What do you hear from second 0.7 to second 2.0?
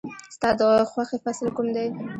خوښې فصل کوم دی؟